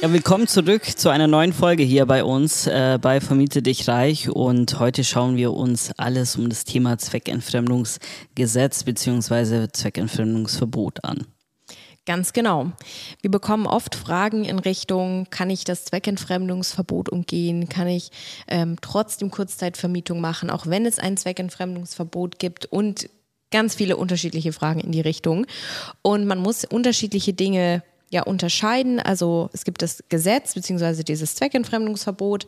Ja, 0.00 0.12
willkommen 0.12 0.46
zurück 0.46 0.84
zu 0.84 1.08
einer 1.08 1.26
neuen 1.26 1.52
Folge 1.52 1.82
hier 1.82 2.06
bei 2.06 2.22
uns 2.22 2.68
äh, 2.68 3.00
bei 3.02 3.20
Vermiete 3.20 3.62
dich 3.62 3.88
reich 3.88 4.30
und 4.30 4.78
heute 4.78 5.02
schauen 5.02 5.36
wir 5.36 5.52
uns 5.52 5.90
alles 5.96 6.36
um 6.36 6.48
das 6.48 6.62
Thema 6.62 6.98
Zweckentfremdungsgesetz 6.98 8.84
bzw. 8.84 9.66
Zweckentfremdungsverbot 9.72 11.02
an. 11.02 11.26
Ganz 12.06 12.32
genau. 12.32 12.70
Wir 13.22 13.30
bekommen 13.32 13.66
oft 13.66 13.96
Fragen 13.96 14.44
in 14.44 14.60
Richtung, 14.60 15.26
kann 15.30 15.50
ich 15.50 15.64
das 15.64 15.86
Zweckentfremdungsverbot 15.86 17.08
umgehen? 17.08 17.68
Kann 17.68 17.88
ich 17.88 18.12
ähm, 18.46 18.76
trotzdem 18.80 19.32
Kurzzeitvermietung 19.32 20.20
machen, 20.20 20.48
auch 20.48 20.68
wenn 20.68 20.86
es 20.86 21.00
ein 21.00 21.16
Zweckentfremdungsverbot 21.16 22.38
gibt? 22.38 22.66
Und 22.66 23.10
ganz 23.50 23.74
viele 23.74 23.96
unterschiedliche 23.96 24.52
Fragen 24.52 24.78
in 24.78 24.92
die 24.92 25.00
Richtung. 25.00 25.46
Und 26.02 26.26
man 26.26 26.38
muss 26.38 26.64
unterschiedliche 26.64 27.32
Dinge 27.32 27.82
ja 28.10 28.22
unterscheiden. 28.22 29.00
Also 29.00 29.50
es 29.52 29.64
gibt 29.64 29.82
das 29.82 30.02
Gesetz 30.08 30.54
beziehungsweise 30.54 31.04
dieses 31.04 31.34
Zweckentfremdungsverbot. 31.34 32.46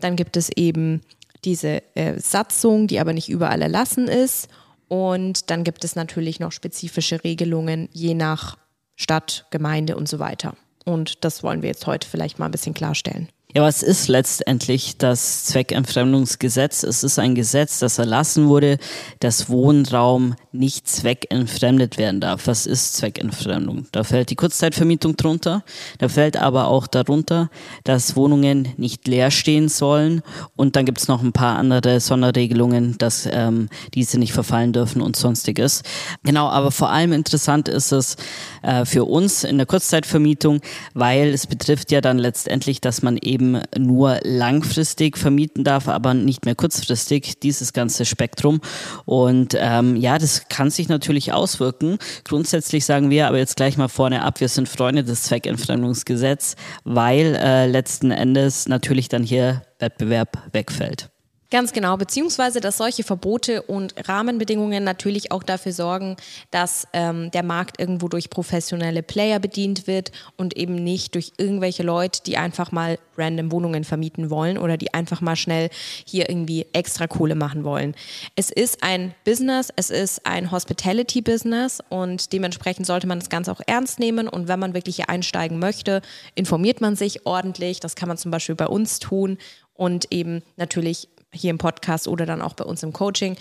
Dann 0.00 0.16
gibt 0.16 0.36
es 0.36 0.50
eben 0.50 1.02
diese 1.44 1.82
äh, 1.94 2.18
Satzung, 2.18 2.86
die 2.86 2.98
aber 2.98 3.12
nicht 3.12 3.28
überall 3.28 3.62
erlassen 3.62 4.08
ist. 4.08 4.48
Und 4.88 5.50
dann 5.50 5.64
gibt 5.64 5.84
es 5.84 5.96
natürlich 5.96 6.40
noch 6.40 6.52
spezifische 6.52 7.22
Regelungen 7.24 7.88
je 7.92 8.14
nach 8.14 8.56
Stadt, 8.94 9.46
Gemeinde 9.50 9.96
und 9.96 10.08
so 10.08 10.18
weiter. 10.18 10.56
Und 10.84 11.24
das 11.24 11.42
wollen 11.42 11.62
wir 11.62 11.68
jetzt 11.68 11.86
heute 11.86 12.08
vielleicht 12.08 12.38
mal 12.38 12.46
ein 12.46 12.52
bisschen 12.52 12.74
klarstellen. 12.74 13.28
Ja, 13.54 13.62
was 13.62 13.82
ist 13.82 14.08
letztendlich 14.08 14.98
das 14.98 15.46
Zweckentfremdungsgesetz? 15.46 16.82
Es 16.82 17.02
ist 17.04 17.18
ein 17.18 17.34
Gesetz, 17.34 17.78
das 17.78 17.98
erlassen 17.98 18.48
wurde, 18.48 18.76
dass 19.20 19.48
Wohnraum 19.48 20.34
nicht 20.52 20.88
zweckentfremdet 20.88 21.96
werden 21.96 22.20
darf. 22.20 22.48
Was 22.48 22.66
ist 22.66 22.94
Zweckentfremdung? 22.94 23.86
Da 23.92 24.04
fällt 24.04 24.30
die 24.30 24.34
Kurzzeitvermietung 24.34 25.16
drunter. 25.16 25.64
Da 25.98 26.08
fällt 26.08 26.36
aber 26.36 26.66
auch 26.66 26.86
darunter, 26.86 27.48
dass 27.84 28.16
Wohnungen 28.16 28.68
nicht 28.76 29.06
leer 29.06 29.30
stehen 29.30 29.68
sollen. 29.68 30.22
Und 30.56 30.76
dann 30.76 30.84
gibt 30.84 30.98
es 30.98 31.08
noch 31.08 31.22
ein 31.22 31.32
paar 31.32 31.56
andere 31.56 32.00
Sonderregelungen, 32.00 32.98
dass 32.98 33.28
ähm, 33.30 33.68
diese 33.94 34.18
nicht 34.18 34.32
verfallen 34.32 34.72
dürfen 34.72 35.00
und 35.00 35.16
sonstiges. 35.16 35.82
Genau, 36.24 36.48
aber 36.48 36.72
vor 36.72 36.90
allem 36.90 37.12
interessant 37.12 37.68
ist 37.68 37.92
es 37.92 38.16
äh, 38.62 38.84
für 38.84 39.04
uns 39.04 39.44
in 39.44 39.56
der 39.56 39.66
Kurzzeitvermietung, 39.66 40.60
weil 40.94 41.32
es 41.32 41.46
betrifft 41.46 41.90
ja 41.92 42.00
dann 42.00 42.18
letztendlich, 42.18 42.80
dass 42.80 43.02
man 43.02 43.16
eben 43.16 43.35
eben 43.36 43.60
nur 43.76 44.18
langfristig 44.22 45.18
vermieten 45.18 45.62
darf, 45.62 45.88
aber 45.88 46.14
nicht 46.14 46.46
mehr 46.46 46.54
kurzfristig, 46.54 47.38
dieses 47.40 47.74
ganze 47.74 48.06
Spektrum. 48.06 48.60
Und 49.04 49.54
ähm, 49.58 49.96
ja, 49.96 50.16
das 50.16 50.48
kann 50.48 50.70
sich 50.70 50.88
natürlich 50.88 51.34
auswirken. 51.34 51.98
Grundsätzlich 52.24 52.86
sagen 52.86 53.10
wir 53.10 53.28
aber 53.28 53.36
jetzt 53.36 53.56
gleich 53.56 53.76
mal 53.76 53.88
vorne 53.88 54.22
ab, 54.22 54.40
wir 54.40 54.48
sind 54.48 54.68
Freunde 54.68 55.04
des 55.04 55.24
Zweckentfremdungsgesetzes, 55.24 56.56
weil 56.84 57.34
äh, 57.34 57.66
letzten 57.66 58.10
Endes 58.10 58.68
natürlich 58.68 59.08
dann 59.08 59.22
hier 59.22 59.62
Wettbewerb 59.78 60.38
wegfällt. 60.52 61.10
Ganz 61.48 61.72
genau, 61.72 61.96
beziehungsweise 61.96 62.60
dass 62.60 62.76
solche 62.76 63.04
Verbote 63.04 63.62
und 63.62 63.94
Rahmenbedingungen 64.08 64.82
natürlich 64.82 65.30
auch 65.30 65.44
dafür 65.44 65.72
sorgen, 65.72 66.16
dass 66.50 66.88
ähm, 66.92 67.30
der 67.30 67.44
Markt 67.44 67.78
irgendwo 67.78 68.08
durch 68.08 68.30
professionelle 68.30 69.04
Player 69.04 69.38
bedient 69.38 69.86
wird 69.86 70.10
und 70.36 70.56
eben 70.56 70.74
nicht 70.74 71.14
durch 71.14 71.34
irgendwelche 71.38 71.84
Leute, 71.84 72.20
die 72.26 72.36
einfach 72.36 72.72
mal 72.72 72.98
random 73.16 73.52
Wohnungen 73.52 73.84
vermieten 73.84 74.28
wollen 74.28 74.58
oder 74.58 74.76
die 74.76 74.92
einfach 74.92 75.20
mal 75.20 75.36
schnell 75.36 75.70
hier 76.04 76.28
irgendwie 76.28 76.66
extra 76.72 77.06
Kohle 77.06 77.36
machen 77.36 77.62
wollen. 77.62 77.94
Es 78.34 78.50
ist 78.50 78.82
ein 78.82 79.14
Business, 79.24 79.72
es 79.76 79.90
ist 79.90 80.26
ein 80.26 80.50
Hospitality-Business 80.50 81.80
und 81.88 82.32
dementsprechend 82.32 82.86
sollte 82.86 83.06
man 83.06 83.20
das 83.20 83.30
Ganze 83.30 83.52
auch 83.52 83.60
ernst 83.66 84.00
nehmen 84.00 84.26
und 84.26 84.48
wenn 84.48 84.58
man 84.58 84.74
wirklich 84.74 84.96
hier 84.96 85.08
einsteigen 85.08 85.60
möchte, 85.60 86.02
informiert 86.34 86.80
man 86.80 86.96
sich 86.96 87.24
ordentlich. 87.24 87.78
Das 87.78 87.94
kann 87.94 88.08
man 88.08 88.18
zum 88.18 88.32
Beispiel 88.32 88.56
bei 88.56 88.66
uns 88.66 88.98
tun 88.98 89.38
und 89.74 90.12
eben 90.12 90.42
natürlich 90.56 91.08
hier 91.36 91.50
im 91.50 91.58
Podcast 91.58 92.08
oder 92.08 92.26
dann 92.26 92.42
auch 92.42 92.54
bei 92.54 92.64
uns 92.64 92.82
im 92.82 92.92
Coaching 92.92 93.36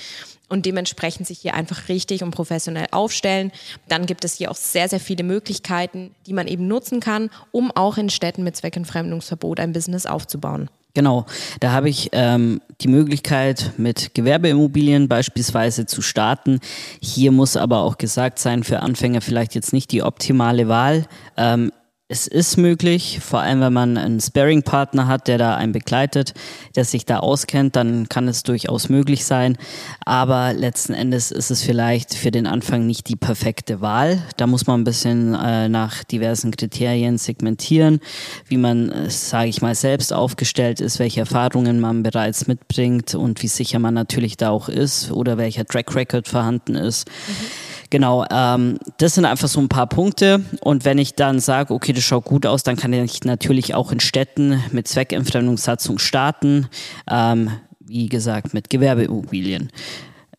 und 0.49 0.65
dementsprechend 0.65 1.27
sich 1.27 1.39
hier 1.39 1.53
einfach 1.53 1.89
richtig 1.89 2.23
und 2.23 2.31
professionell 2.31 2.87
aufstellen. 2.91 3.51
Dann 3.87 4.05
gibt 4.05 4.23
es 4.25 4.35
hier 4.35 4.51
auch 4.51 4.55
sehr, 4.55 4.89
sehr 4.89 4.99
viele 4.99 5.23
Möglichkeiten, 5.23 6.13
die 6.27 6.33
man 6.33 6.47
eben 6.47 6.67
nutzen 6.67 6.99
kann, 6.99 7.29
um 7.51 7.71
auch 7.71 7.97
in 7.97 8.09
Städten 8.09 8.43
mit 8.43 8.55
Zweckentfremdungsverbot 8.55 9.59
ein 9.59 9.73
Business 9.73 10.05
aufzubauen. 10.05 10.69
Genau, 10.95 11.25
da 11.59 11.73
habe 11.73 11.89
ich 11.89 12.09
ähm, 12.13 12.61
die 12.79 12.87
Möglichkeit, 12.87 13.73
mit 13.75 14.13
Gewerbeimmobilien 14.13 15.09
beispielsweise 15.09 15.85
zu 15.85 16.01
starten. 16.01 16.61
Hier 17.01 17.33
muss 17.33 17.57
aber 17.57 17.79
auch 17.79 17.97
gesagt 17.97 18.39
sein, 18.39 18.63
für 18.63 18.79
Anfänger 18.79 19.19
vielleicht 19.19 19.55
jetzt 19.55 19.73
nicht 19.73 19.91
die 19.91 20.03
optimale 20.03 20.69
Wahl. 20.69 21.05
Ähm, 21.35 21.73
es 22.07 22.27
ist 22.27 22.57
möglich, 22.57 23.19
vor 23.19 23.39
allem 23.39 23.61
wenn 23.61 23.73
man 23.73 23.97
einen 23.97 24.21
Sparing-Partner 24.21 25.07
hat, 25.07 25.27
der 25.27 25.39
da 25.39 25.55
einen 25.55 25.71
begleitet, 25.71 26.35
der 26.75 26.85
sich 26.85 27.05
da 27.05 27.17
auskennt, 27.17 27.75
dann 27.75 28.07
kann 28.09 28.27
es 28.27 28.43
durchaus 28.43 28.89
möglich 28.89 29.25
sein. 29.25 29.57
Aber 30.05 30.53
letzten 30.53 30.93
Endes 30.93 31.31
ist 31.31 31.49
es 31.49 31.63
vielleicht 31.63 32.13
für 32.13 32.29
den 32.29 32.45
Anfang 32.45 32.85
nicht 32.85 33.09
die 33.09 33.15
perfekte 33.15 33.81
Wahl. 33.81 34.21
Da 34.37 34.45
muss 34.45 34.67
man 34.67 34.81
ein 34.81 34.83
bisschen 34.83 35.33
äh, 35.33 35.67
nach 35.67 36.03
diversen 36.03 36.51
Kriterien 36.51 37.17
segmentieren, 37.17 37.99
wie 38.47 38.57
man, 38.57 38.91
äh, 38.91 39.09
sage 39.09 39.49
ich 39.49 39.63
mal, 39.63 39.73
selbst 39.73 40.13
aufgestellt 40.13 40.81
ist, 40.81 40.99
welche 40.99 41.21
Erfahrungen 41.21 41.79
man 41.79 42.03
bereits 42.03 42.45
mitbringt 42.45 43.15
und 43.15 43.41
wie 43.41 43.47
sicher 43.47 43.79
man 43.79 43.95
natürlich 43.95 44.37
da 44.37 44.51
auch 44.51 44.69
ist 44.69 45.11
oder 45.11 45.39
welcher 45.39 45.65
Track 45.65 45.95
Record 45.95 46.27
vorhanden 46.27 46.75
ist. 46.75 47.07
Mhm. 47.07 47.64
Genau, 47.95 48.25
ähm, 48.29 48.77
das 48.97 49.15
sind 49.15 49.23
einfach 49.23 49.47
so 49.47 49.61
ein 49.61 49.69
paar 49.69 49.87
Punkte. 49.87 50.43
Und 50.59 50.83
wenn 50.83 50.97
ich 50.97 51.15
dann 51.15 51.39
sage, 51.39 51.73
okay, 51.73 51.93
das 51.93 52.03
schaut 52.03 52.25
gut 52.25 52.45
aus, 52.45 52.61
dann 52.63 52.75
kann 52.75 52.91
ich 52.91 53.23
natürlich 53.23 53.73
auch 53.73 53.93
in 53.93 54.01
Städten 54.01 54.61
mit 54.73 54.89
Zweckentfremdungssatzung 54.89 55.97
starten. 55.97 56.67
Ähm, 57.09 57.51
wie 57.79 58.09
gesagt, 58.09 58.53
mit 58.53 58.69
Gewerbeimmobilien. 58.69 59.71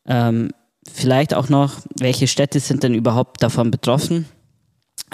Ähm, 0.05 0.51
vielleicht 0.87 1.33
auch 1.33 1.49
noch, 1.49 1.81
welche 1.99 2.27
Städte 2.27 2.61
sind 2.61 2.83
denn 2.83 2.93
überhaupt 2.93 3.43
davon 3.43 3.71
betroffen? 3.71 4.27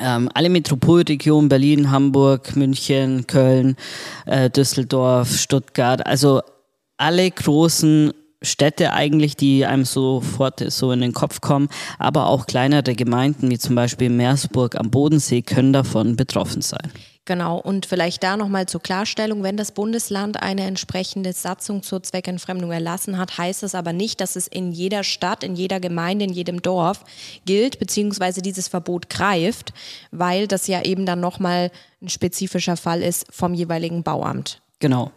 Ähm, 0.02 0.28
alle 0.34 0.48
Metropolregionen, 0.48 1.48
Berlin, 1.48 1.92
Hamburg, 1.92 2.56
München, 2.56 3.28
Köln, 3.28 3.76
äh, 4.26 4.50
Düsseldorf, 4.50 5.32
Stuttgart, 5.36 6.04
also 6.04 6.40
alle 6.96 7.30
großen 7.30 8.12
Städte 8.42 8.92
eigentlich, 8.92 9.36
die 9.36 9.64
einem 9.66 9.84
sofort 9.84 10.60
so 10.70 10.92
in 10.92 11.00
den 11.00 11.12
Kopf 11.12 11.40
kommen, 11.40 11.68
aber 11.98 12.26
auch 12.26 12.46
kleinere 12.46 12.94
Gemeinden 12.94 13.50
wie 13.50 13.58
zum 13.58 13.74
Beispiel 13.74 14.10
Meersburg 14.10 14.76
am 14.76 14.90
Bodensee 14.90 15.42
können 15.42 15.72
davon 15.72 16.16
betroffen 16.16 16.62
sein. 16.62 16.92
Genau, 17.24 17.58
und 17.58 17.86
vielleicht 17.86 18.24
da 18.24 18.36
nochmal 18.36 18.66
zur 18.66 18.82
Klarstellung, 18.82 19.44
wenn 19.44 19.56
das 19.56 19.70
Bundesland 19.70 20.42
eine 20.42 20.62
entsprechende 20.62 21.32
Satzung 21.32 21.84
zur 21.84 22.02
Zweckentfremdung 22.02 22.72
erlassen 22.72 23.16
hat, 23.16 23.38
heißt 23.38 23.62
das 23.62 23.76
aber 23.76 23.92
nicht, 23.92 24.20
dass 24.20 24.34
es 24.34 24.48
in 24.48 24.72
jeder 24.72 25.04
Stadt, 25.04 25.44
in 25.44 25.54
jeder 25.54 25.78
Gemeinde, 25.78 26.24
in 26.24 26.32
jedem 26.32 26.62
Dorf 26.62 27.04
gilt, 27.44 27.78
beziehungsweise 27.78 28.42
dieses 28.42 28.66
Verbot 28.66 29.08
greift, 29.08 29.72
weil 30.10 30.48
das 30.48 30.66
ja 30.66 30.82
eben 30.82 31.06
dann 31.06 31.20
nochmal 31.20 31.70
ein 32.02 32.08
spezifischer 32.08 32.76
Fall 32.76 33.02
ist 33.02 33.26
vom 33.30 33.54
jeweiligen 33.54 34.02
Bauamt. 34.02 34.61
Genau. 34.82 35.12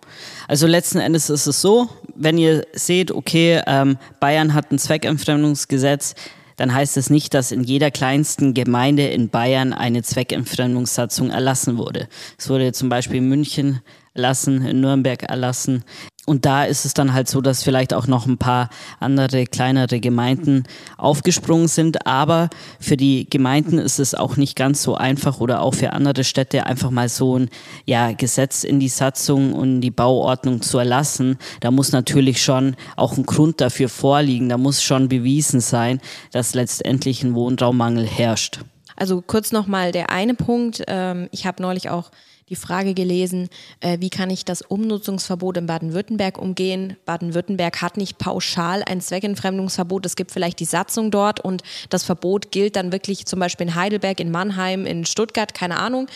Also 0.48 0.68
letzten 0.68 1.00
Endes 1.00 1.31
ist 1.31 1.48
es 1.48 1.60
so, 1.60 1.89
wenn 2.13 2.38
ihr 2.38 2.68
seht, 2.74 3.10
okay, 3.12 3.63
ähm, 3.66 3.98
Bayern 4.19 4.54
hat 4.54 4.72
ein 4.72 4.78
Zweckentfremdungsgesetz, 4.78 6.13
dann 6.56 6.72
heißt 6.72 6.98
es 6.98 7.10
nicht, 7.10 7.34
dass 7.34 7.51
in 7.51 7.63
jeder 7.63 7.89
kleinsten 7.89 8.54
Gemeinde 8.54 9.07
in 9.07 9.30
Bayern 9.30 9.74
eine 9.74 10.04
Zweckentfremdungssatzung 10.04 11.31
erlassen 11.31 11.80
wurde. 11.80 12.07
Es 12.38 12.48
wurde 12.48 12.74
zum 12.74 12.89
Beispiel 12.89 13.18
in 13.18 13.28
München 13.28 13.81
erlassen, 14.13 14.63
in 14.63 14.81
Nürnberg 14.81 15.24
erlassen 15.24 15.84
und 16.25 16.45
da 16.45 16.63
ist 16.63 16.86
es 16.86 16.94
dann 16.95 17.13
halt 17.13 17.30
so, 17.30 17.39
dass 17.39 17.63
vielleicht 17.63 17.94
auch 17.94 18.07
noch 18.07 18.25
ein 18.25 18.38
paar 18.38 18.69
andere 19.00 19.45
kleinere 19.45 20.00
Gemeinden 20.00 20.63
aufgesprungen 20.98 21.68
sind. 21.68 22.07
Aber 22.07 22.50
für 22.80 22.98
die 22.98 23.30
Gemeinden 23.30 23.77
ist 23.77 24.00
es 24.00 24.16
auch 24.16 24.36
nicht 24.36 24.56
ganz 24.56 24.81
so 24.81 24.95
einfach 24.95 25.39
oder 25.39 25.62
auch 25.62 25.75
für 25.75 25.94
andere 25.94 26.24
Städte 26.24 26.66
einfach 26.66 26.89
mal 26.89 27.10
so 27.10 27.38
ein 27.38 27.50
ja, 27.86 28.12
Gesetz 28.12 28.63
in 28.63 28.80
die 28.80 28.89
Satzung 28.89 29.54
und 29.54 29.81
die 29.81 29.92
Bauordnung 29.92 30.63
zu 30.63 30.80
erlassen. 30.80 31.38
Da 31.60 31.69
muss 31.69 31.92
natürlich 31.92 32.42
schon 32.42 32.75
auch 32.95 33.18
ein 33.18 33.25
Grund 33.25 33.62
dafür 33.62 33.89
vorliegen. 33.89 34.50
Da 34.50 34.57
muss 34.57 34.81
schon 34.81 35.07
bewiesen 35.07 35.60
sein, 35.60 36.01
dass 36.31 36.56
letztendlich 36.56 37.24
ein 37.24 37.36
Wohnraummangel 37.36 38.06
herrscht. 38.07 38.62
Also 38.95 39.22
kurz 39.22 39.51
nochmal 39.51 39.92
der 39.92 40.10
eine 40.10 40.33
Punkt. 40.33 40.83
Ähm, 40.88 41.27
ich 41.31 41.45
habe 41.45 41.62
neulich 41.62 41.89
auch 41.89 42.10
die 42.50 42.56
Frage 42.56 42.94
gelesen, 42.94 43.50
äh, 43.80 43.97
wie 44.00 44.12
kann 44.12 44.30
ich 44.30 44.45
das 44.45 44.62
Umnutzungsverbot 44.62 45.57
in 45.57 45.65
Baden-Württemberg 45.65 46.38
umgehen? 46.38 46.95
Baden-Württemberg 47.06 47.81
hat 47.81 47.97
nicht 47.97 48.19
pauschal 48.19 48.83
ein 48.83 49.01
Zweckentfremdungsverbot. 49.01 50.06
Es 50.06 50.15
gibt 50.15 50.31
vielleicht 50.31 50.59
die 50.59 50.65
Satzung 50.65 51.09
dort 51.09 51.39
und 51.39 51.63
das 51.89 52.03
Verbot 52.03 52.51
gilt 52.51 52.75
dann 52.75 52.92
wirklich 52.92 53.25
zum 53.25 53.39
Beispiel 53.39 53.68
in 53.68 53.75
Heidelberg, 53.75 54.19
in 54.19 54.30
Mannheim, 54.30 54.86
in 54.86 55.06
Stuttgart, 55.06 55.56
keine 55.56 55.80
Ahnung. 55.80 56.07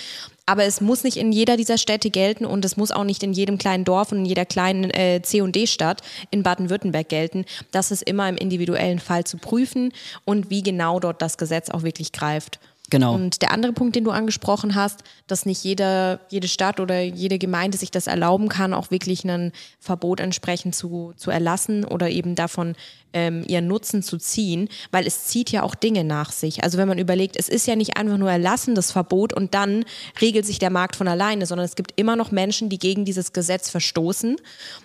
Aber 0.45 0.65
es 0.65 0.81
muss 0.81 1.03
nicht 1.03 1.17
in 1.17 1.31
jeder 1.31 1.57
dieser 1.57 1.79
Städte 1.79 2.11
gelten 2.11 2.45
und 2.45 2.63
es 2.63 2.77
muss 2.77 2.91
auch 2.91 3.03
nicht 3.03 3.23
in 3.23 3.33
jedem 3.33 3.57
kleinen 3.57 3.85
Dorf 3.85 4.11
und 4.11 4.19
in 4.19 4.25
jeder 4.25 4.45
kleinen 4.45 4.89
äh, 4.91 5.21
C&D-Stadt 5.23 6.01
in 6.29 6.43
Baden-Württemberg 6.43 7.09
gelten. 7.09 7.45
Das 7.71 7.89
ist 7.89 8.03
immer 8.03 8.29
im 8.29 8.37
individuellen 8.37 8.99
Fall 8.99 9.23
zu 9.23 9.37
prüfen 9.37 9.93
und 10.25 10.51
wie 10.51 10.61
genau 10.61 10.99
dort 10.99 11.23
das 11.23 11.37
Gesetz 11.37 11.69
auch 11.69 11.83
wirklich 11.83 12.11
greift. 12.11 12.59
Genau. 12.89 13.13
Und 13.13 13.41
der 13.41 13.51
andere 13.51 13.74
Punkt, 13.74 13.95
den 13.95 14.03
du 14.03 14.12
angesprochen 14.12 14.75
hast, 14.75 15.03
dass 15.27 15.45
nicht 15.45 15.63
jede, 15.63 16.19
jede 16.30 16.47
Stadt 16.47 16.80
oder 16.80 17.01
jede 17.01 17.38
Gemeinde 17.38 17.77
sich 17.77 17.91
das 17.91 18.07
erlauben 18.07 18.50
kann, 18.50 18.74
auch 18.74 18.89
wirklich 18.89 19.24
ein 19.25 19.51
Verbot 19.80 20.19
entsprechend 20.19 20.75
zu, 20.75 21.13
zu 21.15 21.30
erlassen 21.30 21.86
oder 21.86 22.09
eben 22.09 22.36
davon 22.36 22.75
ähm, 23.13 23.44
ihren 23.47 23.68
Nutzen 23.68 24.03
zu 24.03 24.18
ziehen, 24.18 24.69
weil 24.91 25.06
es 25.06 25.25
zieht 25.25 25.51
ja 25.51 25.63
auch 25.63 25.75
Dinge 25.75 26.03
nach 26.03 26.31
sich. 26.31 26.63
Also 26.63 26.77
wenn 26.77 26.88
man 26.88 26.97
überlegt, 26.97 27.38
es 27.38 27.50
ist 27.50 27.68
ja 27.68 27.75
nicht 27.75 27.97
einfach 27.97 28.18
nur 28.18 28.31
erlassen, 28.31 28.75
das 28.75 28.92
Verbot, 28.92 29.33
und 29.33 29.53
dann 29.53 29.85
regelt 30.21 30.45
sich 30.45 30.59
der 30.59 30.69
Markt 30.69 30.95
von 30.95 31.07
alleine, 31.07 31.45
sondern 31.45 31.65
es 31.65 31.75
gibt 31.75 31.94
immer 31.95 32.15
noch 32.15 32.31
Menschen, 32.31 32.69
die 32.69 32.80
gegen 32.80 33.06
dieses 33.06 33.33
Gesetz 33.33 33.69
verstoßen. 33.69 34.38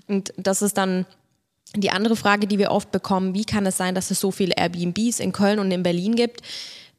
Und 0.08 0.32
das 0.36 0.62
ist 0.62 0.76
dann 0.76 1.06
die 1.76 1.90
andere 1.90 2.16
Frage, 2.16 2.46
die 2.46 2.58
wir 2.58 2.70
oft 2.70 2.92
bekommen, 2.92 3.34
wie 3.34 3.44
kann 3.44 3.66
es 3.66 3.76
sein, 3.76 3.94
dass 3.94 4.10
es 4.10 4.20
so 4.20 4.30
viele 4.30 4.54
Airbnbs 4.56 5.20
in 5.20 5.32
Köln 5.32 5.58
und 5.58 5.70
in 5.70 5.82
Berlin 5.82 6.14
gibt? 6.14 6.40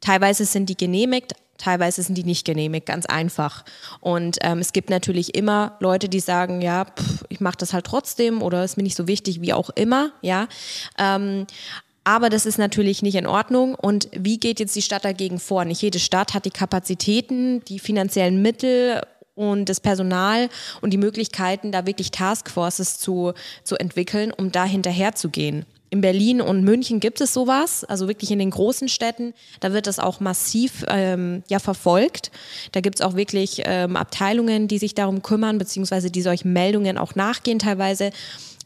Teilweise 0.01 0.45
sind 0.45 0.69
die 0.69 0.77
genehmigt, 0.77 1.33
teilweise 1.57 2.03
sind 2.03 2.18
die 2.18 2.24
nicht 2.24 2.45
genehmigt, 2.45 2.86
ganz 2.86 3.06
einfach. 3.06 3.63
Und 4.01 4.38
ähm, 4.42 4.59
es 4.59 4.74
gibt 4.74 4.89
natürlich 4.89 5.36
immer 5.36 5.77
Leute, 5.80 6.09
die 6.09 6.19
sagen, 6.19 6.62
ja, 6.62 6.86
pff, 6.86 7.25
ich 7.30 7.39
mache 7.39 7.57
das 7.57 7.74
halt 7.74 7.86
trotzdem 7.86 8.42
oder 8.42 8.63
ist 8.63 8.77
mir 8.77 8.83
nicht 8.83 8.97
so 8.97 9.07
wichtig, 9.07 9.42
wie 9.42 9.53
auch 9.53 9.69
immer, 9.71 10.12
ja. 10.21 10.47
Ähm, 10.97 11.47
aber 12.03 12.30
das 12.30 12.45
ist 12.45 12.59
natürlich 12.59 13.01
nicht 13.01 13.15
in 13.15 13.25
Ordnung. 13.25 13.74
Und 13.74 14.09
wie 14.12 14.38
geht 14.38 14.59
jetzt 14.59 14.75
die 14.75 14.83
Stadt 14.83 15.06
dagegen 15.06 15.39
vor? 15.39 15.65
Nicht 15.65 15.81
jede 15.81 16.00
Stadt 16.00 16.36
hat 16.36 16.45
die 16.45 16.51
Kapazitäten, 16.51 17.65
die 17.65 17.80
finanziellen 17.80 18.44
Mittel 18.44 19.01
und 19.33 19.69
das 19.69 19.80
Personal 19.80 20.50
und 20.81 20.91
die 20.91 20.98
Möglichkeiten, 20.98 21.71
da 21.71 21.88
wirklich 21.88 22.12
Taskforces 22.12 23.00
zu, 23.00 23.33
zu 23.63 23.75
entwickeln, 23.77 24.31
um 24.31 24.51
da 24.51 24.65
hinterher 24.65 25.15
zu 25.15 25.30
gehen 25.30 25.65
in 25.95 26.01
Berlin 26.01 26.42
und 26.42 26.63
München 26.63 27.00
gibt 27.00 27.21
es 27.21 27.33
sowas, 27.33 27.86
also 27.86 28.07
wirklich 28.07 28.30
in 28.30 28.39
den 28.39 28.50
großen 28.51 28.89
Städten. 28.89 29.33
Da 29.62 29.71
wird 29.71 29.88
das 29.88 29.97
auch 29.97 30.19
massiv 30.19 30.86
ähm, 30.89 31.44
ja, 31.47 31.59
verfolgt. 31.59 32.31
Da 32.74 32.81
gibt 32.81 33.00
es 33.00 33.06
auch 33.06 33.15
wirklich 33.15 33.62
ähm, 33.65 33.95
Abteilungen, 33.95 34.68
die 34.68 34.77
sich 34.77 34.94
darum 34.94 35.21
kümmern, 35.21 35.57
beziehungsweise 35.57 36.12
die 36.12 36.21
solchen 36.21 36.51
Meldungen 36.51 36.97
auch 36.97 37.15
nachgehen 37.15 37.59
teilweise. 37.59 38.12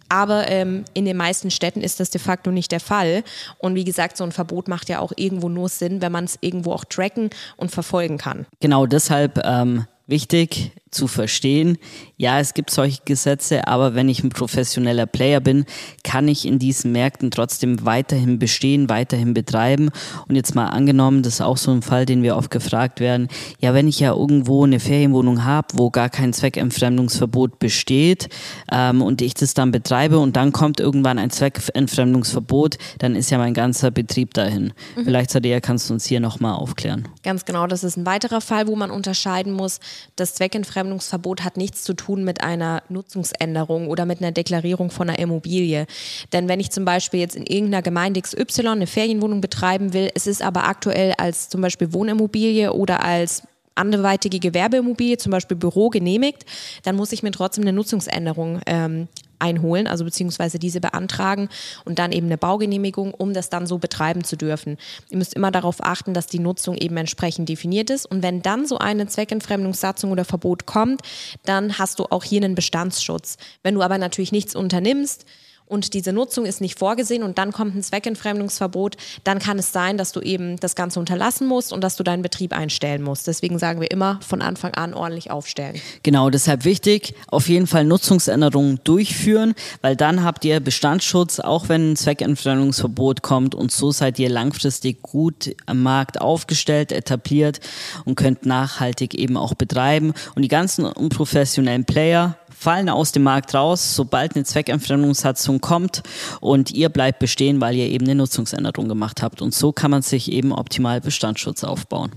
Aber 0.10 0.50
ähm, 0.50 0.86
in 0.96 1.06
den 1.06 1.18
meisten 1.18 1.52
Städten 1.52 1.82
ist 1.82 2.00
das 2.00 2.10
de 2.10 2.20
facto 2.20 2.50
nicht 2.50 2.72
der 2.72 2.80
Fall. 2.80 3.24
Und 3.60 3.76
wie 3.76 3.84
gesagt, 3.84 4.18
so 4.18 4.24
ein 4.24 4.32
Verbot 4.32 4.68
macht 4.68 4.90
ja 4.90 5.00
auch 5.00 5.14
irgendwo 5.16 5.50
nur 5.50 5.70
Sinn, 5.70 6.02
wenn 6.02 6.12
man 6.12 6.26
es 6.26 6.40
irgendwo 6.42 6.74
auch 6.74 6.84
tracken 6.84 7.30
und 7.58 7.70
verfolgen 7.70 8.18
kann. 8.18 8.48
Genau 8.60 8.88
deshalb 8.88 9.40
ähm, 9.46 9.86
wichtig, 10.08 10.72
zu 10.92 11.08
verstehen, 11.08 11.78
ja, 12.22 12.40
es 12.40 12.54
gibt 12.54 12.70
solche 12.70 13.02
Gesetze, 13.06 13.68
aber 13.68 13.96
wenn 13.96 14.10
ich 14.10 14.24
ein 14.26 14.30
professioneller 14.30 15.06
Player 15.06 15.40
bin, 15.40 15.64
kann 16.04 16.28
ich 16.28 16.46
in 16.46 16.60
diesen 16.60 16.92
Märkten 16.92 17.32
trotzdem 17.32 17.86
weiterhin 17.86 18.40
bestehen, 18.40 18.90
weiterhin 18.90 19.34
betreiben. 19.34 19.90
Und 20.28 20.36
jetzt 20.36 20.54
mal 20.54 20.66
angenommen, 20.66 21.24
das 21.24 21.36
ist 21.36 21.42
auch 21.42 21.56
so 21.56 21.72
ein 21.72 21.82
Fall, 21.82 22.06
den 22.06 22.22
wir 22.22 22.36
oft 22.36 22.52
gefragt 22.52 23.00
werden, 23.00 23.30
ja, 23.60 23.74
wenn 23.74 23.88
ich 23.88 24.02
ja 24.02 24.14
irgendwo 24.14 24.66
eine 24.66 24.82
Ferienwohnung 24.82 25.46
habe, 25.46 25.68
wo 25.76 25.92
gar 25.92 26.10
kein 26.10 26.34
Zweckentfremdungsverbot 26.34 27.58
besteht 27.60 28.28
ähm, 28.70 29.02
und 29.02 29.22
ich 29.22 29.34
das 29.34 29.54
dann 29.54 29.72
betreibe 29.72 30.20
und 30.20 30.36
dann 30.36 30.52
kommt 30.52 30.82
irgendwann 30.82 31.20
ein 31.20 31.30
Zweckentfremdungsverbot, 31.30 32.78
dann 32.98 33.16
ist 33.16 33.30
ja 33.30 33.38
mein 33.38 33.54
ganzer 33.54 33.92
Betrieb 33.92 34.34
dahin. 34.34 34.74
Mhm. 34.98 35.06
Vielleicht, 35.06 35.32
Sadia, 35.32 35.62
kannst 35.62 35.90
du 35.90 35.94
uns 35.94 36.06
hier 36.06 36.20
nochmal 36.20 36.56
aufklären. 36.56 37.08
Ganz 37.24 37.46
genau, 37.46 37.66
das 37.66 37.86
ist 37.86 37.96
ein 37.96 38.06
weiterer 38.06 38.42
Fall, 38.42 38.68
wo 38.68 38.76
man 38.76 38.92
unterscheiden 38.92 39.54
muss. 39.54 39.80
Das 40.18 40.34
Zweckentfremdungsverbot 40.34 40.79
Fremdungsverbot 40.80 41.44
hat 41.44 41.58
nichts 41.58 41.84
zu 41.84 41.94
tun 41.94 42.24
mit 42.24 42.42
einer 42.42 42.84
Nutzungsänderung 42.88 43.88
oder 43.88 44.06
mit 44.06 44.22
einer 44.22 44.32
Deklarierung 44.32 44.92
von 44.92 45.10
einer 45.10 45.20
Immobilie. 45.20 45.86
Denn 46.32 46.48
wenn 46.48 46.60
ich 46.60 46.72
zum 46.72 46.86
Beispiel 46.86 47.20
jetzt 47.20 47.36
in 47.36 47.46
irgendeiner 47.46 47.82
Gemeinde 47.82 48.22
XY 48.22 48.68
eine 48.68 48.88
Ferienwohnung 48.88 49.42
betreiben 49.42 49.94
will, 49.94 50.10
es 50.16 50.26
ist 50.26 50.42
aber 50.42 50.64
aktuell 50.66 51.14
als 51.18 51.50
zum 51.50 51.62
Beispiel 51.62 51.92
Wohnimmobilie 51.94 52.72
oder 52.72 53.04
als 53.04 53.44
anderweitige 53.80 54.40
Gewerbeimmobilie, 54.40 55.18
zum 55.18 55.32
Beispiel 55.32 55.58
Büro, 55.58 55.90
genehmigt, 55.90 56.46
dann 56.84 56.96
muss 56.96 57.12
ich 57.12 57.24
mir 57.24 57.32
trotzdem 57.32 57.64
eine 57.64 57.74
Nutzungsänderung 57.74 58.62
ähm, 58.66 59.08
einholen, 59.40 59.88
also 59.88 60.04
beziehungsweise 60.04 60.60
diese 60.60 60.82
beantragen 60.82 61.50
und 61.86 61.98
dann 61.98 62.12
eben 62.12 62.28
eine 62.28 62.38
Baugenehmigung, 62.38 63.14
um 63.14 63.34
das 63.34 63.50
dann 63.50 63.66
so 63.66 63.78
betreiben 63.78 64.24
zu 64.24 64.36
dürfen. 64.36 64.78
Ihr 65.10 65.18
müsst 65.18 65.34
immer 65.34 65.52
darauf 65.52 65.78
achten, 65.80 66.14
dass 66.14 66.28
die 66.28 66.40
Nutzung 66.40 66.76
eben 66.76 66.98
entsprechend 66.98 67.50
definiert 67.50 67.90
ist. 67.90 68.06
Und 68.06 68.22
wenn 68.22 68.42
dann 68.42 68.68
so 68.68 68.78
eine 68.78 69.08
Zweckentfremdungssatzung 69.08 70.12
oder 70.12 70.26
Verbot 70.26 70.66
kommt, 70.66 71.02
dann 71.46 71.78
hast 71.78 72.00
du 72.00 72.06
auch 72.10 72.24
hier 72.24 72.44
einen 72.44 72.56
Bestandsschutz. 72.56 73.38
Wenn 73.64 73.76
du 73.76 73.82
aber 73.82 73.98
natürlich 73.98 74.32
nichts 74.32 74.56
unternimmst, 74.56 75.26
und 75.70 75.94
diese 75.94 76.12
Nutzung 76.12 76.46
ist 76.46 76.60
nicht 76.60 76.78
vorgesehen 76.78 77.24
und 77.24 77.38
dann 77.38 77.54
kommt 77.54 77.76
ein 77.76 77.84
Zweckentfremdungsverbot, 77.84 78.98
dann 79.24 79.40
kann 79.40 79.60
es 79.60 79.72
sein, 79.72 79.98
dass 79.98 80.12
du 80.12 80.20
eben 80.20 80.60
das 80.60 80.76
Ganze 80.76 81.00
unterlassen 81.00 81.48
musst 81.48 81.72
und 81.72 81.82
dass 81.84 81.96
du 81.96 82.04
deinen 82.04 82.24
Betrieb 82.24 82.54
einstellen 82.54 83.04
musst. 83.04 83.28
Deswegen 83.28 83.60
sagen 83.60 83.80
wir 83.80 83.92
immer 83.92 84.20
von 84.28 84.42
Anfang 84.42 84.74
an 84.74 84.94
ordentlich 84.94 85.32
aufstellen. 85.32 85.80
Genau, 86.04 86.30
deshalb 86.30 86.66
wichtig, 86.66 87.14
auf 87.28 87.48
jeden 87.48 87.68
Fall 87.68 87.86
Nutzungsänderungen 87.86 88.82
durchführen, 88.84 89.54
weil 89.82 89.96
dann 89.96 90.24
habt 90.24 90.44
ihr 90.44 90.60
Bestandsschutz, 90.60 91.40
auch 91.40 91.70
wenn 91.70 91.92
ein 91.92 91.96
Zweckentfremdungsverbot 91.96 93.22
kommt 93.22 93.54
und 93.54 93.72
so 93.72 93.92
seid 93.92 94.18
ihr 94.18 94.30
langfristig 94.30 95.04
gut 95.04 95.56
am 95.68 95.84
Markt 95.84 96.20
aufgestellt, 96.20 96.92
etabliert 96.92 97.60
und 98.06 98.16
könnt 98.16 98.46
nachhaltig 98.46 99.14
eben 99.14 99.38
auch 99.38 99.54
betreiben. 99.54 100.14
Und 100.34 100.42
die 100.42 100.48
ganzen 100.48 100.86
unprofessionellen 100.86 101.86
Player, 101.86 102.38
fallen 102.58 102.90
aus 102.90 103.12
dem 103.12 103.24
Markt 103.24 103.54
raus, 103.56 103.96
sobald 103.96 104.36
eine 104.36 104.46
Zweckentfremdungssatzung 104.46 105.62
kommt 105.62 106.04
und 106.42 106.72
ihr 106.72 106.90
bleibt 106.90 107.20
bestehen, 107.20 107.62
weil 107.62 107.76
ihr 107.76 107.88
eben 107.88 108.06
eine 108.06 108.16
Nutzungsänderung 108.16 108.88
gemacht 108.88 109.22
habt. 109.22 109.42
Und 109.42 109.54
so 109.54 109.72
kann 109.72 109.92
man 109.92 110.02
sich 110.02 110.32
eben 110.32 110.52
optimal 110.52 111.02
Bestandsschutz 111.02 111.64
aufbauen. 111.64 112.12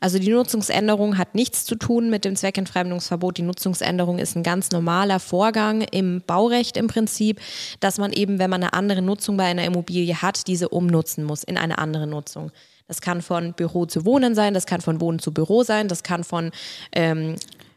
Also 0.00 0.18
die 0.18 0.30
Nutzungsänderung 0.30 1.18
hat 1.18 1.34
nichts 1.34 1.64
zu 1.64 1.76
tun 1.76 2.10
mit 2.10 2.24
dem 2.24 2.36
Zweckentfremdungsverbot. 2.36 3.38
Die 3.38 3.42
Nutzungsänderung 3.42 4.18
ist 4.18 4.36
ein 4.36 4.42
ganz 4.42 4.70
normaler 4.70 5.20
Vorgang 5.20 5.82
im 5.82 6.22
Baurecht 6.26 6.76
im 6.76 6.88
Prinzip, 6.88 7.40
dass 7.80 7.98
man 7.98 8.12
eben, 8.12 8.38
wenn 8.38 8.50
man 8.50 8.62
eine 8.62 8.72
andere 8.72 9.02
Nutzung 9.02 9.36
bei 9.36 9.44
einer 9.44 9.64
Immobilie 9.64 10.20
hat, 10.20 10.46
diese 10.46 10.68
umnutzen 10.68 11.24
muss 11.24 11.44
in 11.44 11.56
eine 11.56 11.78
andere 11.78 12.06
Nutzung. 12.06 12.50
Das 12.86 13.00
kann 13.00 13.22
von 13.22 13.54
Büro 13.54 13.86
zu 13.86 14.04
Wohnen 14.04 14.34
sein, 14.34 14.52
das 14.52 14.66
kann 14.66 14.80
von 14.80 15.00
Wohnen 15.00 15.18
zu 15.18 15.32
Büro 15.32 15.62
sein, 15.62 15.88
das 15.88 16.02
kann 16.02 16.22
von 16.22 16.50
ähm, 16.92 17.36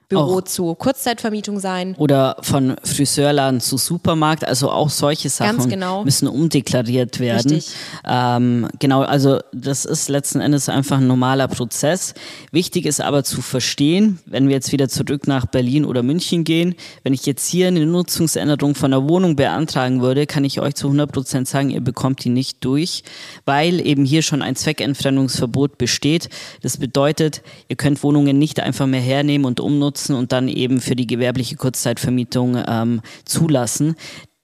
Büro 0.10 0.38
auch. 0.38 0.42
zu 0.42 0.74
Kurzzeitvermietung 0.74 1.60
sein. 1.60 1.94
Oder 1.98 2.38
von 2.42 2.78
Friseurladen 2.82 3.60
zu 3.60 3.76
Supermarkt. 3.76 4.48
Also 4.48 4.72
auch 4.72 4.90
solche 4.90 5.28
Sachen 5.28 5.68
genau. 5.68 6.06
müssen 6.06 6.30
umdeklariert 6.30 7.20
werden. 7.20 7.62
Ähm, 8.08 8.70
genau, 8.80 9.02
also 9.02 9.40
das 9.52 9.84
ist 9.84 10.08
letzten 10.08 10.40
Endes 10.40 10.70
einfach 10.70 11.00
ein 11.00 11.08
normaler 11.08 11.50
Prozess. 11.50 12.14
Wichtig 12.52 12.86
ist 12.86 13.02
aber 13.02 13.26
zu 13.26 13.42
verstehen, 13.42 14.20
wenn 14.26 14.48
wir 14.48 14.56
jetzt 14.56 14.72
wieder 14.72 14.88
zurück 14.88 15.28
nach 15.28 15.46
Berlin 15.46 15.84
oder 15.84 16.04
München 16.04 16.46
gehen, 16.46 16.76
wenn 17.04 17.14
ich 17.14 17.26
jetzt 17.26 17.46
hier 17.46 17.68
eine 17.68 17.86
Nutzungsänderung 17.86 18.76
von 18.76 18.92
der 18.92 19.10
Wohnung 19.10 19.36
beantragen 19.36 20.02
würde, 20.02 20.26
kann 20.26 20.46
ich 20.46 20.62
euch 20.62 20.76
zu 20.76 20.88
100 20.88 21.12
Prozent 21.12 21.50
sagen, 21.50 21.70
ihr 21.70 21.82
bekommt 21.82 22.24
die 22.24 22.30
nicht 22.30 22.64
durch, 22.64 23.04
weil 23.44 23.86
eben 23.86 24.06
hier 24.06 24.22
schon 24.22 24.42
ein 24.42 24.56
Zweckentfremdungsverbot 24.56 25.78
besteht. 25.78 26.30
Das 26.62 26.78
bedeutet, 26.78 27.42
ihr 27.68 27.76
könnt 27.76 28.02
Wohnungen 28.04 28.40
nicht 28.40 28.62
einfach 28.62 28.88
mehr 28.88 29.02
hernehmen 29.02 29.46
und 29.46 29.60
umnutzen 29.60 29.97
nutzen 29.98 30.16
und 30.16 30.32
dann 30.32 30.48
eben 30.48 30.80
für 30.80 30.96
die 30.96 31.08
gewerbliche 31.08 31.56
Kurzzeitvermietung 31.56 32.64
ähm, 32.68 33.02
zulassen. 33.26 33.96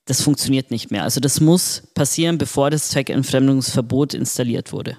Das 0.06 0.22
funktioniert 0.22 0.72
nicht 0.72 0.92
mehr. 0.92 1.04
Also 1.04 1.20
das 1.20 1.40
muss 1.40 1.84
passieren, 1.94 2.38
bevor 2.38 2.70
das 2.70 2.90
Zweckentfremdungsverbot 2.90 4.14
installiert 4.14 4.74
wurde. 4.74 4.98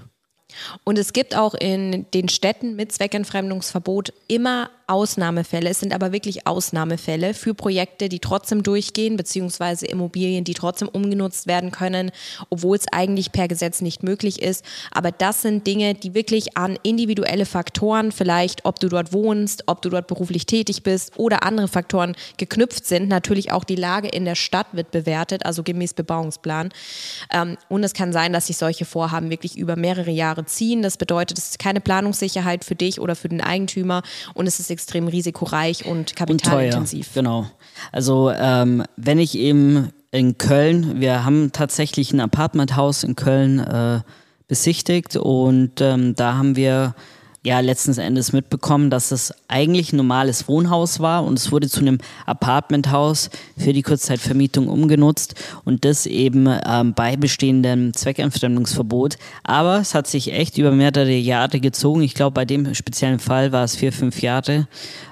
Und 0.85 0.99
es 0.99 1.13
gibt 1.13 1.37
auch 1.37 1.55
in 1.55 2.07
den 2.15 2.29
Städten 2.29 2.77
mit 2.77 2.93
Zweckentfremdungsverbot 2.93 4.13
immer 4.29 4.71
Ausnahmefälle. 4.87 5.71
Es 5.71 5.81
sind 5.81 5.95
aber 5.95 6.13
wirklich 6.13 6.47
Ausnahmefälle 6.47 7.35
für 7.35 7.55
Projekte, 7.55 8.09
die 8.09 8.19
trotzdem 8.19 8.63
durchgehen, 8.63 9.17
beziehungsweise 9.17 9.87
Immobilien, 9.87 10.45
die 10.45 10.55
trotzdem 10.55 10.89
umgenutzt 10.89 11.47
werden 11.47 11.71
können, 11.71 12.11
obwohl 12.51 12.77
es 12.77 12.87
eigentlich 12.93 13.33
per 13.33 13.49
Gesetz 13.49 13.81
nicht 13.81 14.03
möglich 14.03 14.43
ist. 14.43 14.65
Aber 14.91 15.11
das 15.11 15.43
sind 15.43 15.67
Dinge, 15.67 15.95
die 15.95 16.15
wirklich 16.15 16.57
an 16.57 16.79
individuelle 16.83 17.47
Faktoren, 17.47 18.13
vielleicht 18.13 18.65
ob 18.65 18.79
du 18.81 18.89
dort 18.89 19.13
wohnst, 19.13 19.65
ob 19.67 19.83
du 19.83 19.89
dort 19.89 20.07
beruflich 20.07 20.47
tätig 20.47 20.83
bist 20.83 21.19
oder 21.19 21.45
andere 21.45 21.69
Faktoren 21.69 22.15
geknüpft 22.37 22.87
sind. 22.87 23.09
Natürlich 23.09 23.53
auch 23.53 23.65
die 23.65 23.77
Lage 23.77 24.09
in 24.09 24.25
der 24.25 24.35
Stadt 24.35 24.67
wird 24.73 24.91
bewertet, 24.91 25.47
also 25.47 25.63
gemäß 25.63 25.95
Bebauungsplan. 25.95 26.71
Ähm, 27.33 27.57
und 27.69 27.85
es 27.85 27.95
kann 27.95 28.13
sein, 28.13 28.33
dass 28.33 28.49
sich 28.49 28.57
solche 28.57 28.85
Vorhaben 28.85 29.31
wirklich 29.31 29.57
über 29.57 29.77
mehrere 29.77 30.11
Jahre 30.11 30.45
ziehen. 30.45 30.83
Das 30.83 30.97
bedeutet, 30.97 31.39
es 31.39 31.51
ist 31.51 31.59
keine 31.59 31.81
Planungssicherheit 31.81 32.65
für 32.65 32.75
dich 32.75 33.01
oder 33.01 33.17
für 33.17 33.29
den 33.29 33.41
Eigentümer 33.41 34.03
und 34.35 34.47
es 34.47 34.61
ist 34.61 34.71
extrem 34.75 35.09
risikoreich 35.09 35.87
und 35.87 36.15
kapitalintensiv. 36.15 37.07
Und 37.07 37.15
teuer, 37.15 37.23
genau. 37.23 37.47
Also 37.93 38.31
ähm, 38.31 38.85
wenn 38.97 39.19
ich 39.19 39.39
eben 39.39 39.89
in 40.11 40.37
Köln, 40.39 41.01
wir 41.01 41.25
haben 41.25 41.51
tatsächlich 41.53 42.13
ein 42.13 42.21
Apartmenthaus 42.21 43.03
in 43.03 43.17
Köln 43.17 43.59
äh, 43.59 44.01
besichtigt 44.47 45.17
und 45.17 45.81
ähm, 45.81 46.15
da 46.15 46.35
haben 46.35 46.55
wir 46.55 46.95
ja 47.45 47.61
letzten 47.61 47.97
Endes 47.99 48.33
mitbekommen, 48.33 48.91
dass 48.91 49.13
es 49.13 49.33
eigentlich 49.49 49.93
ein 49.93 49.99
normales 49.99 50.49
Wohnhaus 50.49 50.99
war 50.99 51.25
und 51.25 51.39
es 51.39 51.53
wurde 51.53 51.69
zu 51.69 51.81
einem 51.81 51.99
Apartmenthaus 52.25 53.29
für 53.57 53.73
die 53.73 53.83
Kurzzeitvermietung 53.83 54.69
umgenutzt 54.69 55.35
und 55.65 55.85
das 55.85 56.07
eben 56.07 56.49
ähm, 56.67 56.95
bei 56.95 57.17
bestehendem 57.17 57.93
Zweckentfremdungsverbot. 57.93 59.17
Aber 59.45 59.79
es 59.79 59.95
hat 59.95 60.07
sich 60.07 60.33
echt 60.33 60.57
über 60.57 60.73
mehrere 60.73 61.13
Jahre 61.13 61.61
gezogen. 61.61 62.03
Ich 62.03 62.15
glaube, 62.15 62.33
bei 62.33 62.47
dem 62.47 62.75
speziellen 62.75 63.19
Fall 63.19 63.53
war 63.53 63.65
es 63.65 63.77
vier, 63.77 63.93
fünf 63.93 64.23
Jahre. 64.23 64.67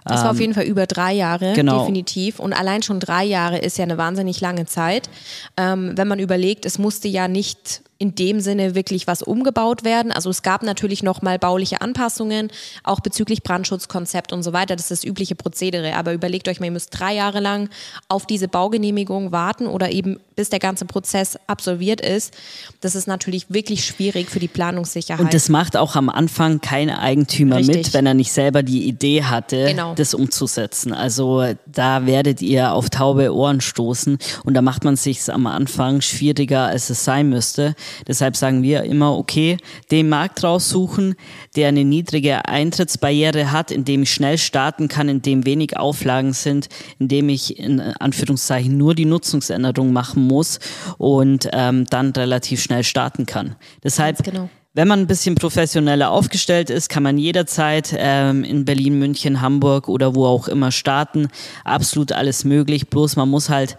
Das 0.05 0.23
war 0.23 0.31
auf 0.31 0.37
ähm, 0.37 0.41
jeden 0.41 0.55
Fall 0.55 0.65
über 0.65 0.87
drei 0.87 1.13
Jahre, 1.13 1.53
genau. 1.53 1.81
definitiv. 1.81 2.41
Und 2.41 2.55
allein 2.55 2.83
schon 2.83 2.99
drei 2.99 3.25
Jahre 3.25 3.59
ist 3.59 3.77
ja 3.77 3.85
eine 3.85 3.99
wahnsinnig 3.99 4.41
lange 4.41 4.65
Zeit. 4.65 5.11
Ähm, 5.59 5.93
wenn 5.97 6.09
man 6.09 6.19
überlegt, 6.19 6.65
es 6.65 6.79
musste 6.79 7.09
ja 7.09 7.29
nicht 7.29 7.83
in 8.03 8.17
dem 8.17 8.41
Sinne 8.41 8.75
wirklich 8.75 9.07
was 9.07 9.23
umgebaut 9.23 9.85
werden. 9.85 10.11
Also 10.11 10.29
es 10.29 10.43
gab 10.43 10.65
natürlich 10.65 11.05
nochmal 11.05 11.39
bauliche 11.39 11.81
Anpassungen, 11.81 12.51
auch 12.83 12.99
bezüglich 12.99 13.45
Brandschutzkonzept 13.45 14.33
und 14.33 14.43
so 14.43 14.53
weiter. 14.53 14.75
Das 14.75 14.91
ist 14.91 14.91
das 14.91 15.05
übliche 15.05 15.37
Prozedere. 15.37 15.95
Aber 15.95 16.13
überlegt 16.13 16.49
euch 16.49 16.59
mal, 16.59 16.67
ihr 16.67 16.73
müsst 16.73 16.99
drei 16.99 17.15
Jahre 17.15 17.39
lang 17.39 17.71
auf 18.09 18.27
diese 18.27 18.49
Baugenehmigung 18.49 19.31
warten 19.31 19.69
oder 19.69 19.93
eben 19.93 20.19
bis 20.35 20.49
der 20.49 20.59
ganze 20.59 20.85
Prozess 20.85 21.39
absolviert 21.47 22.01
ist. 22.01 22.35
Das 22.81 22.97
ist 22.97 23.07
natürlich 23.07 23.47
wirklich 23.51 23.85
schwierig 23.85 24.31
für 24.31 24.41
die 24.41 24.49
Planungssicherheit. 24.49 25.21
Und 25.25 25.35
das 25.35 25.49
macht 25.49 25.77
auch 25.77 25.95
am 25.95 26.09
Anfang 26.09 26.61
kein 26.61 26.91
Eigentümer 26.91 27.59
Richtig. 27.59 27.77
mit, 27.77 27.95
wenn 27.95 28.07
er 28.07 28.15
nicht 28.15 28.33
selber 28.33 28.65
die 28.65 28.89
Idee 28.89 29.23
hatte, 29.23 29.67
genau. 29.67 29.95
das 29.95 30.15
umzusetzen. 30.15 30.93
Also 30.93 31.45
da 31.67 32.07
werdet 32.07 32.43
ihr 32.43 32.73
auf 32.73 32.91
taube 32.91 33.33
Ohren 33.33 33.61
stoßen 33.61 34.19
und 34.43 34.55
da 34.55 34.63
macht 34.63 34.83
man 34.83 34.97
sich 34.97 35.33
am 35.33 35.47
Anfang 35.47 36.01
schwieriger, 36.01 36.67
als 36.67 36.91
es 36.91 37.05
sein 37.05 37.29
müsste. 37.29 37.77
Deshalb 38.07 38.37
sagen 38.37 38.63
wir 38.63 38.85
immer, 38.85 39.17
okay, 39.17 39.57
den 39.91 40.09
Markt 40.09 40.43
raussuchen, 40.45 41.15
der 41.57 41.69
eine 41.69 41.85
niedrige 41.85 42.47
Eintrittsbarriere 42.47 43.53
hat, 43.53 43.71
in 43.71 43.85
dem 43.85 44.03
ich 44.03 44.13
schnell 44.13 44.39
starten 44.39 44.89
kann, 44.89 45.09
in 45.09 45.23
dem 45.23 45.45
wenig 45.47 45.77
Auflagen 45.77 46.33
sind, 46.33 46.69
in 46.99 47.09
dem 47.09 47.29
ich 47.29 47.59
in 47.59 47.81
Anführungszeichen 47.81 48.77
nur 48.77 48.95
die 48.95 49.05
Nutzungsänderung 49.05 49.93
machen 49.93 50.27
muss 50.27 50.59
und 50.99 51.49
ähm, 51.53 51.87
dann 51.87 52.11
relativ 52.11 52.63
schnell 52.63 52.85
starten 52.85 53.27
kann. 53.27 53.57
Deshalb 53.83 54.23
genau. 54.23 54.49
Wenn 54.75 54.89
man 54.89 55.01
ein 55.01 55.07
bisschen 55.07 55.35
professioneller 55.35 56.11
aufgestellt 56.11 56.71
ist, 56.71 56.89
kann 56.89 57.03
man 57.03 57.19
jederzeit 57.19 57.95
ähm, 57.95 58.43
in 58.43 58.65
Berlin, 58.65 58.99
München, 58.99 59.43
Hamburg 59.43 59.87
oder 59.87 60.15
wo 60.15 60.25
auch 60.25 60.49
immer 60.49 60.73
starten. 60.73 61.29
Absolut 61.63 62.13
alles 62.13 62.45
möglich. 62.45 62.89
Bloß 62.89 63.17
man 63.17 63.29
muss 63.29 63.51
halt 63.51 63.77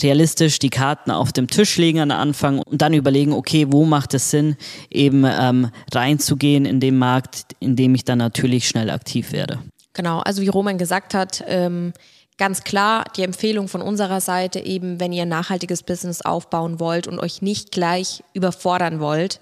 realistisch 0.00 0.60
die 0.60 0.70
Karten 0.70 1.10
auf 1.10 1.32
dem 1.32 1.48
Tisch 1.48 1.76
legen 1.78 1.98
an 1.98 2.12
Anfang 2.12 2.60
und 2.60 2.80
dann 2.80 2.94
überlegen, 2.94 3.32
okay, 3.32 3.66
wo 3.70 3.84
macht 3.84 4.14
es 4.14 4.30
Sinn, 4.30 4.56
eben 4.88 5.24
ähm, 5.26 5.70
reinzugehen 5.92 6.64
in 6.64 6.78
den 6.78 6.96
Markt, 6.96 7.56
in 7.58 7.74
dem 7.74 7.96
ich 7.96 8.04
dann 8.04 8.18
natürlich 8.18 8.68
schnell 8.68 8.90
aktiv 8.90 9.32
werde. 9.32 9.58
Genau, 9.94 10.20
also 10.20 10.42
wie 10.42 10.48
Roman 10.48 10.78
gesagt 10.78 11.12
hat, 11.12 11.42
ähm, 11.48 11.92
Ganz 12.38 12.64
klar 12.64 13.06
die 13.16 13.22
Empfehlung 13.22 13.66
von 13.66 13.80
unserer 13.80 14.20
Seite 14.20 14.60
eben, 14.60 15.00
wenn 15.00 15.10
ihr 15.10 15.22
ein 15.22 15.28
nachhaltiges 15.28 15.82
Business 15.82 16.20
aufbauen 16.20 16.78
wollt 16.78 17.08
und 17.08 17.18
euch 17.18 17.40
nicht 17.40 17.72
gleich 17.72 18.22
überfordern 18.34 19.00
wollt, 19.00 19.40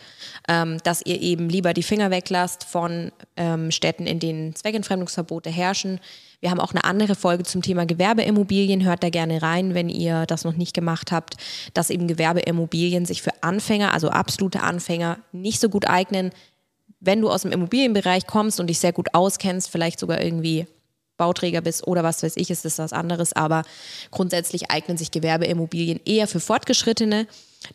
ähm, 0.48 0.78
dass 0.84 1.04
ihr 1.04 1.20
eben 1.20 1.48
lieber 1.48 1.74
die 1.74 1.82
Finger 1.82 2.12
weglasst 2.12 2.62
von 2.62 3.10
ähm, 3.36 3.72
Städten, 3.72 4.06
in 4.06 4.20
denen 4.20 4.54
Zweckentfremdungsverbote 4.54 5.50
herrschen. 5.50 5.98
Wir 6.38 6.52
haben 6.52 6.60
auch 6.60 6.70
eine 6.70 6.84
andere 6.84 7.16
Folge 7.16 7.42
zum 7.42 7.62
Thema 7.62 7.84
Gewerbeimmobilien. 7.84 8.84
Hört 8.84 9.02
da 9.02 9.10
gerne 9.10 9.42
rein, 9.42 9.74
wenn 9.74 9.88
ihr 9.88 10.24
das 10.26 10.44
noch 10.44 10.54
nicht 10.54 10.72
gemacht 10.72 11.10
habt, 11.10 11.34
dass 11.72 11.90
eben 11.90 12.06
Gewerbeimmobilien 12.06 13.06
sich 13.06 13.22
für 13.22 13.32
Anfänger, 13.42 13.92
also 13.92 14.10
absolute 14.10 14.62
Anfänger, 14.62 15.18
nicht 15.32 15.58
so 15.58 15.68
gut 15.68 15.88
eignen. 15.88 16.30
Wenn 17.00 17.20
du 17.20 17.28
aus 17.28 17.42
dem 17.42 17.50
Immobilienbereich 17.50 18.28
kommst 18.28 18.60
und 18.60 18.68
dich 18.68 18.78
sehr 18.78 18.92
gut 18.92 19.14
auskennst, 19.14 19.68
vielleicht 19.68 19.98
sogar 19.98 20.22
irgendwie 20.22 20.66
Bauträger 21.16 21.60
bist 21.60 21.86
oder 21.86 22.02
was 22.02 22.22
weiß 22.22 22.36
ich, 22.36 22.50
ist 22.50 22.64
das 22.64 22.78
was 22.78 22.92
anderes. 22.92 23.32
Aber 23.32 23.62
grundsätzlich 24.10 24.70
eignen 24.70 24.96
sich 24.96 25.10
Gewerbeimmobilien 25.10 26.00
eher 26.04 26.26
für 26.26 26.40
Fortgeschrittene. 26.40 27.26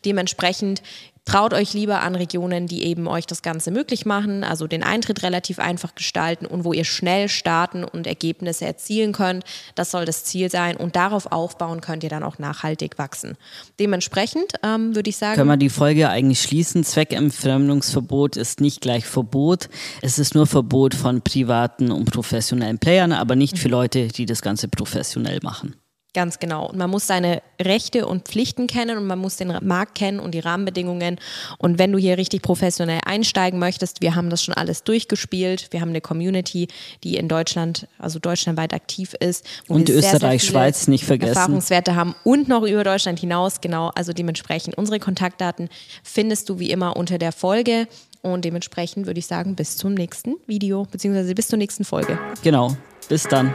Dementsprechend 0.04 0.82
Traut 1.24 1.52
euch 1.54 1.74
lieber 1.74 2.00
an 2.00 2.14
Regionen, 2.14 2.66
die 2.66 2.84
eben 2.84 3.06
euch 3.06 3.26
das 3.26 3.42
Ganze 3.42 3.70
möglich 3.70 4.06
machen, 4.06 4.42
also 4.42 4.66
den 4.66 4.82
Eintritt 4.82 5.22
relativ 5.22 5.58
einfach 5.58 5.94
gestalten 5.94 6.46
und 6.46 6.64
wo 6.64 6.72
ihr 6.72 6.84
schnell 6.84 7.28
starten 7.28 7.84
und 7.84 8.06
Ergebnisse 8.06 8.64
erzielen 8.64 9.12
könnt. 9.12 9.44
Das 9.74 9.90
soll 9.90 10.06
das 10.06 10.24
Ziel 10.24 10.50
sein 10.50 10.76
und 10.76 10.96
darauf 10.96 11.30
aufbauen 11.30 11.80
könnt 11.80 12.02
ihr 12.02 12.10
dann 12.10 12.22
auch 12.22 12.38
nachhaltig 12.38 12.98
wachsen. 12.98 13.36
Dementsprechend 13.78 14.54
ähm, 14.62 14.94
würde 14.94 15.10
ich 15.10 15.18
sagen. 15.18 15.36
Können 15.36 15.50
wir 15.50 15.56
die 15.56 15.68
Folge 15.68 16.08
eigentlich 16.08 16.40
schließen? 16.40 16.84
Zweckentfremdungsverbot 16.84 18.36
ist 18.36 18.60
nicht 18.60 18.80
gleich 18.80 19.04
Verbot. 19.04 19.68
Es 20.02 20.18
ist 20.18 20.34
nur 20.34 20.46
Verbot 20.46 20.94
von 20.94 21.22
privaten 21.22 21.92
und 21.92 22.10
professionellen 22.10 22.78
Playern, 22.78 23.12
aber 23.12 23.36
nicht 23.36 23.58
für 23.58 23.68
Leute, 23.68 24.08
die 24.08 24.26
das 24.26 24.42
Ganze 24.42 24.68
professionell 24.68 25.40
machen. 25.42 25.74
Ganz 26.12 26.40
genau. 26.40 26.68
Und 26.68 26.76
man 26.76 26.90
muss 26.90 27.06
seine 27.06 27.40
Rechte 27.60 28.06
und 28.06 28.26
Pflichten 28.26 28.66
kennen 28.66 28.98
und 28.98 29.06
man 29.06 29.18
muss 29.18 29.36
den 29.36 29.56
Markt 29.62 29.94
kennen 29.94 30.18
und 30.18 30.32
die 30.32 30.40
Rahmenbedingungen. 30.40 31.20
Und 31.58 31.78
wenn 31.78 31.92
du 31.92 31.98
hier 31.98 32.18
richtig 32.18 32.42
professionell 32.42 33.00
einsteigen 33.04 33.60
möchtest, 33.60 34.00
wir 34.00 34.16
haben 34.16 34.28
das 34.28 34.42
schon 34.42 34.54
alles 34.54 34.82
durchgespielt. 34.82 35.68
Wir 35.70 35.80
haben 35.80 35.90
eine 35.90 36.00
Community, 36.00 36.66
die 37.04 37.16
in 37.16 37.28
Deutschland, 37.28 37.86
also 37.98 38.18
deutschlandweit 38.18 38.74
aktiv 38.74 39.14
ist. 39.20 39.46
Und 39.68 39.88
Österreich, 39.88 40.42
sehr, 40.42 40.50
Schweiz 40.50 40.88
nicht 40.88 41.04
vergessen. 41.04 41.36
Erfahrungswerte 41.36 41.94
haben 41.94 42.16
und 42.24 42.48
noch 42.48 42.64
über 42.64 42.82
Deutschland 42.82 43.20
hinaus. 43.20 43.60
Genau. 43.60 43.92
Also 43.94 44.12
dementsprechend 44.12 44.76
unsere 44.76 44.98
Kontaktdaten 44.98 45.68
findest 46.02 46.48
du 46.48 46.58
wie 46.58 46.72
immer 46.72 46.96
unter 46.96 47.18
der 47.18 47.30
Folge. 47.30 47.86
Und 48.22 48.44
dementsprechend 48.44 49.06
würde 49.06 49.20
ich 49.20 49.26
sagen, 49.26 49.54
bis 49.54 49.76
zum 49.76 49.94
nächsten 49.94 50.34
Video, 50.46 50.86
beziehungsweise 50.90 51.34
bis 51.34 51.48
zur 51.48 51.58
nächsten 51.58 51.84
Folge. 51.84 52.18
Genau. 52.42 52.76
Bis 53.08 53.22
dann. 53.24 53.54